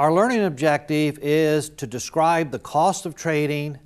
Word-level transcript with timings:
Our 0.00 0.14
learning 0.14 0.44
objective 0.44 1.18
is 1.20 1.68
to 1.68 1.86
describe 1.86 2.52
the 2.52 2.58
cost 2.58 3.04
of 3.04 3.14
trading, 3.14 3.78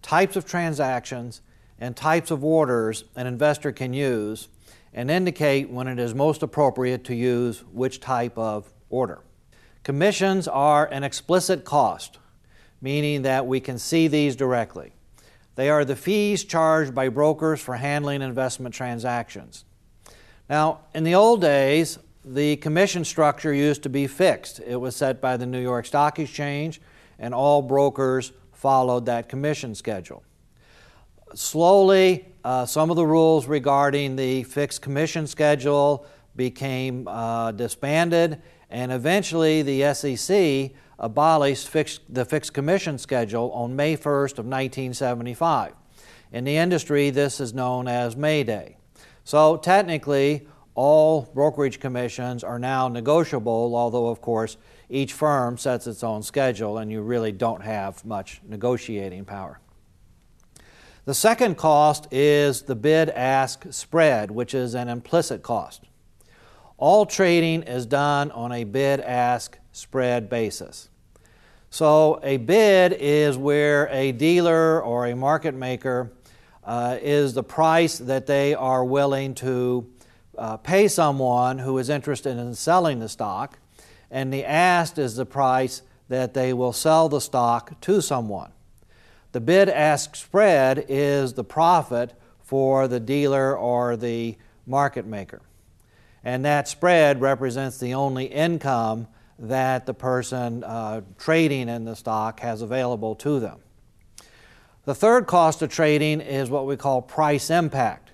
types 0.00 0.36
of 0.36 0.46
transactions, 0.46 1.40
and 1.80 1.96
types 1.96 2.30
of 2.30 2.44
orders 2.44 3.02
an 3.16 3.26
investor 3.26 3.72
can 3.72 3.92
use 3.92 4.46
and 4.94 5.10
indicate 5.10 5.68
when 5.68 5.88
it 5.88 5.98
is 5.98 6.14
most 6.14 6.44
appropriate 6.44 7.02
to 7.06 7.16
use 7.16 7.64
which 7.72 7.98
type 7.98 8.38
of 8.38 8.72
order. 8.90 9.24
Commissions 9.82 10.46
are 10.46 10.86
an 10.92 11.02
explicit 11.02 11.64
cost, 11.64 12.20
meaning 12.80 13.22
that 13.22 13.48
we 13.48 13.58
can 13.58 13.76
see 13.76 14.06
these 14.06 14.36
directly. 14.36 14.92
They 15.56 15.68
are 15.68 15.84
the 15.84 15.96
fees 15.96 16.44
charged 16.44 16.94
by 16.94 17.08
brokers 17.08 17.60
for 17.60 17.74
handling 17.74 18.22
investment 18.22 18.72
transactions. 18.72 19.64
Now, 20.48 20.82
in 20.94 21.02
the 21.02 21.16
old 21.16 21.40
days, 21.40 21.98
the 22.26 22.56
commission 22.56 23.04
structure 23.04 23.54
used 23.54 23.84
to 23.84 23.88
be 23.88 24.08
fixed. 24.08 24.60
It 24.66 24.76
was 24.76 24.96
set 24.96 25.20
by 25.20 25.36
the 25.36 25.46
New 25.46 25.60
York 25.60 25.86
Stock 25.86 26.18
Exchange, 26.18 26.80
and 27.20 27.32
all 27.32 27.62
brokers 27.62 28.32
followed 28.52 29.06
that 29.06 29.28
commission 29.28 29.76
schedule. 29.76 30.24
Slowly, 31.34 32.26
uh, 32.44 32.66
some 32.66 32.90
of 32.90 32.96
the 32.96 33.06
rules 33.06 33.46
regarding 33.46 34.16
the 34.16 34.42
fixed 34.42 34.82
commission 34.82 35.28
schedule 35.28 36.04
became 36.34 37.06
uh, 37.06 37.52
disbanded, 37.52 38.42
and 38.70 38.90
eventually 38.90 39.62
the 39.62 39.94
SEC 39.94 40.72
abolished 40.98 41.68
fixed, 41.68 42.02
the 42.12 42.24
fixed 42.24 42.52
commission 42.52 42.98
schedule 42.98 43.52
on 43.52 43.76
May 43.76 43.96
1st 43.96 44.38
of 44.38 44.46
1975. 44.46 45.74
In 46.32 46.44
the 46.44 46.56
industry, 46.56 47.10
this 47.10 47.38
is 47.38 47.54
known 47.54 47.86
as 47.86 48.16
May 48.16 48.42
Day. 48.42 48.76
So 49.22 49.56
technically, 49.56 50.48
all 50.76 51.22
brokerage 51.34 51.80
commissions 51.80 52.44
are 52.44 52.58
now 52.58 52.86
negotiable, 52.86 53.74
although, 53.74 54.08
of 54.08 54.20
course, 54.20 54.58
each 54.90 55.14
firm 55.14 55.56
sets 55.56 55.86
its 55.86 56.04
own 56.04 56.22
schedule 56.22 56.78
and 56.78 56.92
you 56.92 57.00
really 57.00 57.32
don't 57.32 57.62
have 57.62 58.04
much 58.04 58.40
negotiating 58.46 59.24
power. 59.24 59.58
The 61.06 61.14
second 61.14 61.56
cost 61.56 62.08
is 62.12 62.62
the 62.62 62.74
bid 62.76 63.08
ask 63.10 63.64
spread, 63.70 64.30
which 64.30 64.54
is 64.54 64.74
an 64.74 64.88
implicit 64.88 65.42
cost. 65.42 65.84
All 66.76 67.06
trading 67.06 67.62
is 67.62 67.86
done 67.86 68.30
on 68.32 68.52
a 68.52 68.64
bid 68.64 69.00
ask 69.00 69.58
spread 69.72 70.28
basis. 70.28 70.90
So, 71.70 72.20
a 72.22 72.36
bid 72.36 72.96
is 72.98 73.36
where 73.38 73.88
a 73.90 74.12
dealer 74.12 74.82
or 74.82 75.06
a 75.06 75.16
market 75.16 75.54
maker 75.54 76.12
uh, 76.64 76.98
is 77.00 77.34
the 77.34 77.42
price 77.42 77.98
that 77.98 78.26
they 78.26 78.54
are 78.54 78.84
willing 78.84 79.34
to 79.36 79.86
uh, 80.38 80.56
pay 80.56 80.88
someone 80.88 81.58
who 81.58 81.78
is 81.78 81.88
interested 81.88 82.36
in 82.36 82.54
selling 82.54 82.98
the 82.98 83.08
stock, 83.08 83.58
and 84.10 84.32
the 84.32 84.44
ask 84.44 84.98
is 84.98 85.16
the 85.16 85.26
price 85.26 85.82
that 86.08 86.34
they 86.34 86.52
will 86.52 86.72
sell 86.72 87.08
the 87.08 87.20
stock 87.20 87.80
to 87.82 88.00
someone. 88.00 88.52
The 89.32 89.40
bid 89.40 89.68
ask 89.68 90.16
spread 90.16 90.86
is 90.88 91.34
the 91.34 91.44
profit 91.44 92.14
for 92.42 92.88
the 92.88 93.00
dealer 93.00 93.56
or 93.56 93.96
the 93.96 94.36
market 94.66 95.04
maker. 95.04 95.42
And 96.24 96.44
that 96.44 96.68
spread 96.68 97.20
represents 97.20 97.78
the 97.78 97.94
only 97.94 98.26
income 98.26 99.08
that 99.38 99.84
the 99.84 99.94
person 99.94 100.64
uh, 100.64 101.02
trading 101.18 101.68
in 101.68 101.84
the 101.84 101.94
stock 101.94 102.40
has 102.40 102.62
available 102.62 103.14
to 103.16 103.38
them. 103.40 103.58
The 104.86 104.94
third 104.94 105.26
cost 105.26 105.62
of 105.62 105.70
trading 105.70 106.20
is 106.20 106.48
what 106.48 106.66
we 106.66 106.76
call 106.76 107.02
price 107.02 107.50
impact 107.50 108.05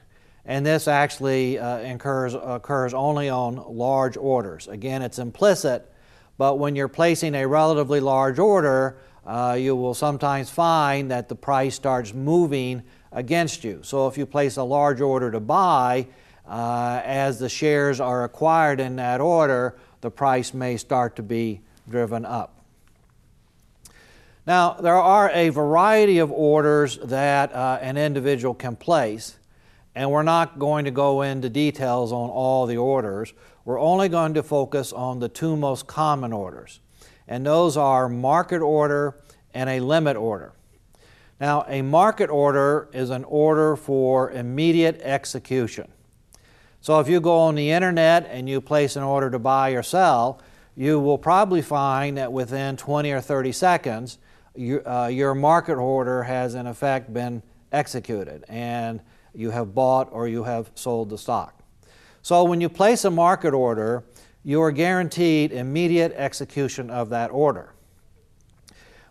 and 0.45 0.67
this 0.67 0.89
actually 0.89 1.59
uh, 1.59 1.79
incurs, 1.79 2.35
occurs 2.35 2.95
only 2.95 3.29
on 3.29 3.57
large 3.77 4.17
orders. 4.17 4.69
Again, 4.69 5.03
it's 5.03 5.19
implicit, 5.19 5.91
but 6.39 6.59
when 6.59 6.75
you're 6.75 6.89
placing 6.89 7.35
a 7.35 7.47
relatively 7.47 8.01
large 8.01 8.39
order, 8.39 8.99
uh, 9.25 9.57
you 9.59 9.77
will 9.77 9.95
sometimes 9.95 10.51
find 10.51 11.11
that 11.11 11.29
the 11.29 11.37
price 11.37 11.75
starts 11.75 12.13
moving 12.13 12.83
against 13.13 13.63
you. 13.63 13.81
So 13.83 14.09
if 14.09 14.19
you 14.19 14.27
place 14.27 14.57
a 14.57 14.65
large 14.65 15.01
order 15.01 15.31
to 15.31 15.41
buy, 15.41 16.09
uh, 16.49 17.01
as 17.05 17.39
the 17.39 17.49
shares 17.49 18.01
are 18.01 18.25
acquired 18.25 18.81
in 18.81 18.97
that 18.97 19.21
order, 19.21 19.77
the 20.01 20.11
price 20.11 20.53
may 20.53 20.77
start 20.77 21.17
to 21.17 21.23
be 21.23 21.61
driven 21.89 22.25
up. 22.25 22.59
Now, 24.45 24.73
there 24.73 24.97
are 24.97 25.31
a 25.31 25.51
variety 25.51 26.19
of 26.19 26.33
orders 26.33 26.99
that 26.99 27.53
uh, 27.53 27.79
an 27.81 27.97
individual 27.97 28.55
can 28.55 28.75
place. 28.75 29.39
And 29.95 30.11
we're 30.11 30.23
not 30.23 30.59
going 30.59 30.85
to 30.87 30.91
go 30.91 31.23
into 31.23 31.49
details 31.49 32.13
on 32.13 32.31
all 32.31 32.67
the 32.67 32.79
orders. 32.79 33.33
We're 33.65 33.81
only 33.81 34.09
going 34.09 34.35
to 34.35 34.43
focus 34.43 34.93
on 34.93 35.19
the 35.21 35.29
two 35.29 35.57
most 35.57 35.87
common 35.87 36.33
orders. 36.33 36.81
And 37.29 37.47
those 37.47 37.77
are 37.77 38.09
market 38.09 38.61
order 38.61 39.17
and 39.55 39.69
a 39.69 39.81
limit 39.81 40.17
order. 40.17 40.53
Now, 41.41 41.65
a 41.69 41.83
market 41.83 42.31
order 42.31 42.89
is 42.93 43.11
an 43.11 43.25
order 43.25 43.77
for 43.77 44.31
immediate 44.31 45.01
execution. 45.03 45.91
So 46.81 47.01
if 47.01 47.09
you 47.09 47.21
go 47.21 47.39
on 47.39 47.55
the 47.55 47.71
internet 47.71 48.27
and 48.31 48.49
you 48.49 48.61
place 48.61 48.97
an 48.97 49.03
order 49.03 49.31
to 49.31 49.39
buy 49.39 49.71
or 49.71 49.83
sell, 49.83 50.41
you 50.75 50.99
will 50.99 51.19
probably 51.19 51.63
find 51.63 52.17
that 52.17 52.33
within 52.33 52.77
20 52.77 53.13
or 53.13 53.21
30 53.21 53.53
seconds, 53.53 54.19
you, 54.55 54.83
uh, 54.87 55.07
your 55.07 55.35
market 55.35 55.77
order 55.77 56.25
has 56.25 56.55
in 56.55 56.67
effect 56.67 57.13
been 57.13 57.43
executed. 57.73 58.45
And 58.49 59.01
you 59.35 59.51
have 59.51 59.75
bought 59.75 60.09
or 60.13 60.29
you 60.29 60.45
have 60.45 60.71
sold 60.75 61.11
the 61.11 61.19
stock. 61.19 61.63
So 62.23 62.45
when 62.45 62.61
you 62.61 62.69
place 62.69 63.05
a 63.05 63.11
market 63.11 63.55
order, 63.55 64.05
you 64.45 64.61
are 64.63 64.73
guaranteed 64.73 65.53
immediate 65.53 66.13
execution 66.17 66.91
of 66.91 67.11
that 67.11 67.31
order. 67.31 67.75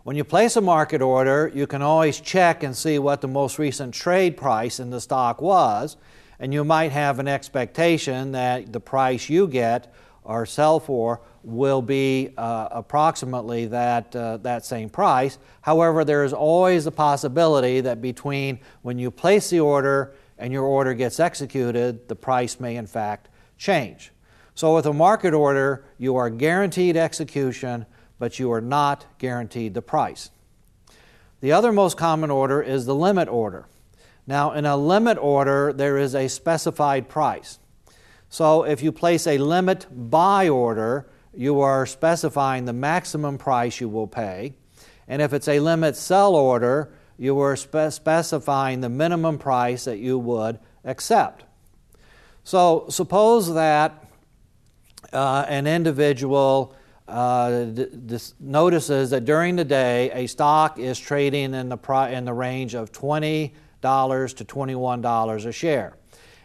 When 0.04 0.16
you 0.16 0.24
place 0.24 0.56
a 0.56 0.60
market 0.60 1.00
order, 1.00 1.50
you 1.54 1.66
can 1.66 1.80
always 1.80 2.20
check 2.20 2.62
and 2.62 2.76
see 2.76 2.98
what 2.98 3.20
the 3.20 3.28
most 3.28 3.58
recent 3.58 3.94
trade 3.94 4.36
price 4.36 4.80
in 4.80 4.90
the 4.90 5.00
stock 5.00 5.40
was, 5.40 5.96
and 6.40 6.52
you 6.52 6.64
might 6.64 6.90
have 6.90 7.20
an 7.20 7.28
expectation 7.28 8.32
that 8.32 8.72
the 8.72 8.80
price 8.80 9.28
you 9.28 9.46
get 9.46 9.94
or 10.24 10.46
sell 10.46 10.78
for 10.78 11.20
will 11.42 11.82
be 11.82 12.32
uh, 12.36 12.68
approximately 12.70 13.66
that, 13.66 14.14
uh, 14.14 14.36
that 14.38 14.64
same 14.64 14.88
price. 14.88 15.38
However, 15.62 16.04
there 16.04 16.24
is 16.24 16.32
always 16.32 16.86
a 16.86 16.92
possibility 16.92 17.80
that 17.80 18.00
between 18.00 18.60
when 18.82 18.98
you 18.98 19.10
place 19.10 19.50
the 19.50 19.60
order 19.60 20.14
and 20.38 20.52
your 20.52 20.64
order 20.64 20.94
gets 20.94 21.18
executed, 21.18 22.08
the 22.08 22.16
price 22.16 22.60
may 22.60 22.76
in 22.76 22.86
fact 22.86 23.28
change. 23.58 24.12
So, 24.54 24.74
with 24.74 24.86
a 24.86 24.92
market 24.92 25.32
order, 25.32 25.84
you 25.98 26.16
are 26.16 26.28
guaranteed 26.28 26.96
execution, 26.96 27.86
but 28.18 28.38
you 28.38 28.52
are 28.52 28.60
not 28.60 29.06
guaranteed 29.18 29.74
the 29.74 29.82
price. 29.82 30.30
The 31.40 31.52
other 31.52 31.72
most 31.72 31.96
common 31.96 32.30
order 32.30 32.62
is 32.62 32.86
the 32.86 32.94
limit 32.94 33.28
order. 33.28 33.66
Now, 34.26 34.52
in 34.52 34.66
a 34.66 34.76
limit 34.76 35.18
order, 35.18 35.72
there 35.72 35.98
is 35.98 36.14
a 36.14 36.28
specified 36.28 37.08
price. 37.08 37.58
So, 38.32 38.64
if 38.64 38.82
you 38.82 38.92
place 38.92 39.26
a 39.26 39.36
limit 39.36 39.86
buy 39.90 40.48
order, 40.48 41.06
you 41.34 41.60
are 41.60 41.84
specifying 41.84 42.64
the 42.64 42.72
maximum 42.72 43.36
price 43.36 43.78
you 43.78 43.90
will 43.90 44.06
pay. 44.06 44.54
And 45.06 45.20
if 45.20 45.34
it's 45.34 45.48
a 45.48 45.60
limit 45.60 45.96
sell 45.96 46.34
order, 46.34 46.94
you 47.18 47.38
are 47.40 47.56
spe- 47.56 47.90
specifying 47.90 48.80
the 48.80 48.88
minimum 48.88 49.36
price 49.36 49.84
that 49.84 49.98
you 49.98 50.18
would 50.18 50.58
accept. 50.82 51.44
So, 52.42 52.86
suppose 52.88 53.52
that 53.52 54.02
uh, 55.12 55.44
an 55.46 55.66
individual 55.66 56.74
uh, 57.08 57.64
d- 57.64 58.18
notices 58.40 59.10
that 59.10 59.26
during 59.26 59.56
the 59.56 59.64
day 59.66 60.10
a 60.12 60.26
stock 60.26 60.78
is 60.78 60.98
trading 60.98 61.52
in 61.52 61.68
the, 61.68 61.76
pri- 61.76 62.12
in 62.12 62.24
the 62.24 62.32
range 62.32 62.72
of 62.72 62.92
$20 62.92 63.50
to 63.82 64.44
$21 64.44 65.46
a 65.46 65.52
share. 65.52 65.98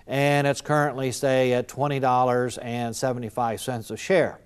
And 0.07 0.47
it's 0.47 0.61
currently, 0.61 1.11
say, 1.11 1.53
at 1.53 1.67
$20.75 1.67 3.91
a 3.91 3.97
share 3.97 4.39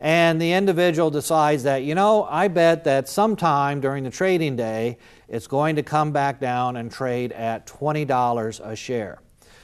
and 0.00 0.40
the 0.40 0.52
individual 0.52 1.10
decides 1.10 1.64
that, 1.64 1.82
you 1.82 1.94
know, 1.94 2.24
I 2.24 2.48
bet 2.48 2.84
that 2.84 3.08
sometime 3.08 3.80
during 3.80 4.04
the 4.04 4.10
trading 4.10 4.54
day 4.54 4.98
it's 5.28 5.46
going 5.46 5.76
to 5.76 5.82
come 5.82 6.12
back 6.12 6.40
down 6.40 6.76
and 6.76 6.90
trade 6.90 7.32
at 7.32 7.66
$20 7.66 8.60
a 8.64 8.76
share. 8.76 9.18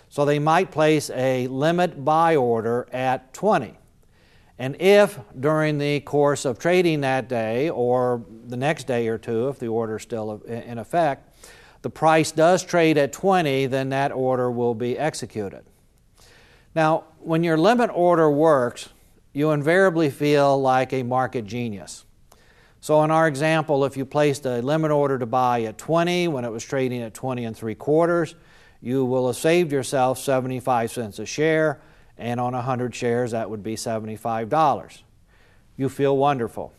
So 0.09 0.25
they 0.25 0.39
might 0.39 0.71
place 0.71 1.11
a 1.11 1.47
limit 1.49 2.05
buy 2.05 2.37
order 2.37 2.89
at 2.93 3.33
20. 3.33 3.79
And 4.59 4.81
if 4.81 5.19
during 5.39 5.79
the 5.79 6.01
course 6.01 6.45
of 6.45 6.59
trading 6.59 7.01
that 7.01 7.29
day 7.29 7.71
or 7.71 8.25
the 8.47 8.57
next 8.57 8.87
day 8.87 9.09
or 9.09 9.19
two, 9.19 9.49
if 9.49 9.59
the 9.59 9.67
order 9.67 9.97
is 9.97 10.03
still 10.03 10.43
in 10.47 10.79
effect, 10.79 11.29
the 11.85 11.91
price 11.91 12.33
does 12.33 12.65
trade 12.65 12.97
at 12.97 13.13
20, 13.13 13.67
then 13.67 13.91
that 13.91 14.11
order 14.11 14.51
will 14.51 14.75
be 14.75 14.99
executed. 14.99 15.65
Now, 16.75 17.05
when 17.21 17.45
your 17.45 17.59
limit 17.59 17.91
order 17.93 18.31
works, 18.31 18.89
you 19.35 19.51
invariably 19.51 20.09
feel 20.09 20.59
like 20.59 20.95
a 20.95 21.03
market 21.03 21.45
genius. 21.45 22.07
So, 22.81 23.05
in 23.05 23.11
our 23.11 23.29
example, 23.29 23.85
if 23.85 23.99
you 23.99 24.07
placed 24.07 24.47
a 24.47 24.63
limit 24.63 24.93
order 24.93 25.19
to 25.19 25.27
buy 25.27 25.65
at 25.65 25.77
20 25.77 26.29
when 26.29 26.47
it 26.47 26.51
was 26.51 26.65
trading 26.65 27.03
at 27.03 27.13
20 27.13 27.45
and 27.45 27.55
three 27.55 27.75
quarters, 27.75 28.35
you 28.81 29.05
will 29.05 29.27
have 29.27 29.37
saved 29.37 29.71
yourself 29.71 30.19
75 30.19 30.91
cents 30.91 31.19
a 31.19 31.27
share, 31.27 31.83
and 32.17 32.41
on 32.41 32.55
100 32.55 32.95
shares, 32.95 33.33
that 33.33 33.51
would 33.51 33.63
be 33.63 33.77
$75. 33.77 35.03
You 35.77 35.91
feel 35.91 36.17
wonderful. 36.17 36.73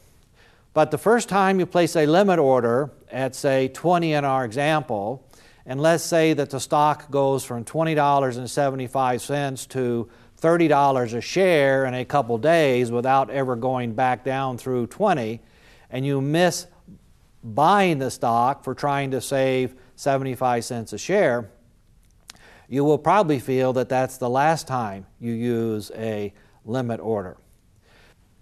But 0.75 0.91
the 0.91 0.97
first 0.97 1.29
time 1.29 1.57
you 1.57 1.65
place 1.65 1.95
a 1.95 2.05
limit 2.05 2.37
order 2.37 2.91
at, 3.09 3.33
say, 3.33 3.69
20 3.69 4.11
in 4.11 4.25
our 4.25 4.43
example, 4.43 5.25
and 5.65 5.79
let's 5.79 6.03
say 6.03 6.33
that 6.33 6.49
the 6.49 6.59
stock 6.59 7.09
goes 7.09 7.45
from 7.45 7.63
$20.75 7.63 9.67
to 9.69 10.09
$30 10.41 11.13
a 11.13 11.21
share 11.21 11.85
in 11.85 11.93
a 11.93 12.03
couple 12.03 12.37
days 12.37 12.91
without 12.91 13.29
ever 13.29 13.55
going 13.55 13.93
back 13.93 14.25
down 14.25 14.57
through 14.57 14.87
20, 14.87 15.39
and 15.91 16.05
you 16.05 16.19
miss 16.19 16.67
buying 17.41 17.99
the 17.99 18.11
stock 18.11 18.65
for 18.65 18.75
trying 18.75 19.11
to 19.11 19.21
save 19.21 19.75
75 19.95 20.65
cents 20.65 20.91
a 20.91 20.97
share, 20.97 21.51
you 22.67 22.83
will 22.83 22.97
probably 22.97 23.39
feel 23.39 23.71
that 23.71 23.87
that's 23.87 24.17
the 24.17 24.29
last 24.29 24.67
time 24.67 25.05
you 25.21 25.31
use 25.31 25.89
a 25.95 26.33
limit 26.65 26.99
order. 26.99 27.37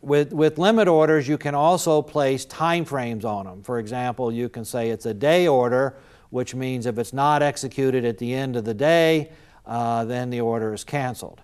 With, 0.04 0.34
with 0.34 0.58
limit 0.58 0.90
orders, 0.90 1.30
you 1.30 1.38
can 1.38 1.56
also 1.56 2.02
place 2.02 2.44
time 2.44 2.84
frames 2.84 3.24
on 3.24 3.46
them. 3.46 3.64
For 3.64 3.80
example, 3.80 4.34
you 4.34 4.50
can 4.50 4.66
say 4.66 4.90
it's 4.90 5.06
a 5.06 5.14
day 5.14 5.48
order, 5.48 5.96
which 6.30 6.54
means 6.54 6.86
if 6.86 6.98
it's 6.98 7.14
not 7.14 7.42
executed 7.42 8.04
at 8.04 8.18
the 8.18 8.34
end 8.34 8.58
of 8.58 8.66
the 8.66 8.74
day, 8.74 9.32
uh, 9.66 10.04
then 10.04 10.30
the 10.30 10.42
order 10.42 10.74
is 10.74 10.84
canceled. 10.84 11.40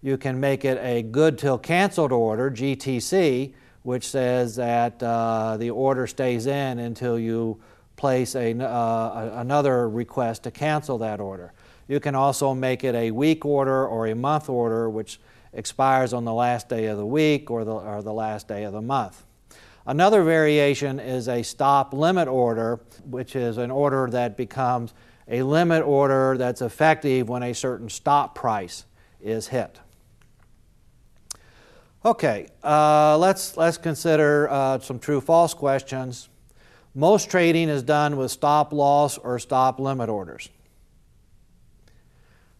You 0.00 0.16
can 0.16 0.40
make 0.40 0.64
it 0.64 0.78
a 0.78 1.02
good 1.02 1.36
till 1.36 1.58
canceled 1.58 2.10
order, 2.10 2.50
GTC, 2.50 3.52
which 3.82 4.08
says 4.08 4.56
that 4.56 5.02
uh, 5.02 5.58
the 5.58 5.68
order 5.68 6.06
stays 6.06 6.46
in 6.46 6.78
until 6.78 7.18
you 7.18 7.60
place 7.96 8.34
a, 8.36 8.58
uh, 8.58 9.32
another 9.34 9.86
request 9.86 10.44
to 10.44 10.50
cancel 10.50 10.96
that 10.96 11.20
order. 11.20 11.52
You 11.88 12.00
can 12.00 12.14
also 12.14 12.54
make 12.54 12.84
it 12.84 12.94
a 12.94 13.10
week 13.10 13.44
order 13.44 13.86
or 13.86 14.06
a 14.06 14.14
month 14.14 14.48
order, 14.48 14.88
which 14.88 15.20
expires 15.52 16.12
on 16.12 16.24
the 16.24 16.32
last 16.32 16.68
day 16.68 16.86
of 16.86 16.96
the 16.96 17.06
week 17.06 17.50
or 17.50 17.64
the, 17.64 17.72
or 17.72 18.02
the 18.02 18.12
last 18.12 18.48
day 18.48 18.64
of 18.64 18.72
the 18.72 18.82
month. 18.82 19.24
Another 19.86 20.22
variation 20.22 21.00
is 21.00 21.28
a 21.28 21.42
stop 21.42 21.94
limit 21.94 22.28
order, 22.28 22.80
which 23.04 23.34
is 23.34 23.56
an 23.56 23.70
order 23.70 24.08
that 24.10 24.36
becomes 24.36 24.92
a 25.26 25.42
limit 25.42 25.82
order 25.82 26.36
that's 26.36 26.60
effective 26.60 27.28
when 27.28 27.42
a 27.42 27.54
certain 27.54 27.88
stop 27.88 28.34
price 28.34 28.84
is 29.20 29.48
hit. 29.48 29.80
Okay, 32.04 32.48
uh, 32.62 33.18
let's, 33.18 33.56
let's 33.56 33.76
consider 33.76 34.48
uh, 34.50 34.78
some 34.78 34.98
true 34.98 35.20
false 35.20 35.54
questions. 35.54 36.28
Most 36.94 37.30
trading 37.30 37.68
is 37.68 37.82
done 37.82 38.16
with 38.16 38.30
stop 38.30 38.72
loss 38.72 39.18
or 39.18 39.38
stop 39.38 39.80
limit 39.80 40.08
orders. 40.08 40.48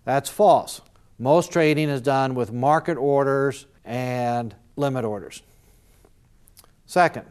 That's 0.04 0.28
false. 0.28 0.80
Most 1.18 1.52
trading 1.52 1.88
is 1.88 2.00
done 2.00 2.34
with 2.34 2.52
market 2.52 2.96
orders 2.96 3.66
and 3.84 4.54
limit 4.76 5.04
orders. 5.04 5.42
Second, 6.86 7.26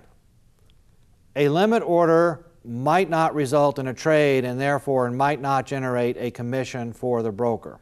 a 1.36 1.48
limit 1.50 1.84
order 1.84 2.46
might 2.66 3.10
not 3.10 3.34
result 3.34 3.80
in 3.80 3.88
a 3.88 3.94
trade 3.94 4.44
and 4.44 4.60
therefore 4.60 5.10
might 5.12 5.40
not 5.40 5.66
generate 5.66 6.18
a 6.18 6.32
commission 6.32 6.92
for 6.92 7.24
the 7.24 7.32
broker. 7.32 7.80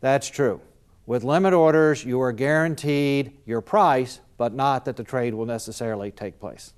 That's 0.00 0.28
true. 0.28 0.62
With 1.04 1.24
limit 1.24 1.52
orders, 1.52 2.04
you 2.04 2.20
are 2.22 2.32
guaranteed 2.32 3.36
your 3.44 3.60
price, 3.60 4.20
but 4.38 4.54
not 4.54 4.86
that 4.86 4.96
the 4.96 5.04
trade 5.04 5.34
will 5.34 5.44
necessarily 5.44 6.10
take 6.10 6.40
place. 6.40 6.72